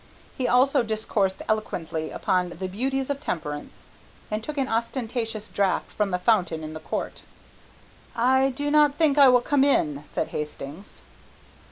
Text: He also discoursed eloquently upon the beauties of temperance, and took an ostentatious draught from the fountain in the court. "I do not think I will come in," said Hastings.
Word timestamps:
He 0.35 0.47
also 0.47 0.81
discoursed 0.81 1.43
eloquently 1.47 2.09
upon 2.09 2.49
the 2.49 2.67
beauties 2.67 3.11
of 3.11 3.19
temperance, 3.19 3.85
and 4.31 4.43
took 4.43 4.57
an 4.57 4.67
ostentatious 4.67 5.47
draught 5.47 5.91
from 5.91 6.09
the 6.09 6.17
fountain 6.17 6.63
in 6.63 6.73
the 6.73 6.79
court. 6.79 7.21
"I 8.15 8.49
do 8.49 8.71
not 8.71 8.95
think 8.95 9.19
I 9.19 9.29
will 9.29 9.41
come 9.41 9.63
in," 9.63 10.03
said 10.03 10.29
Hastings. 10.29 11.03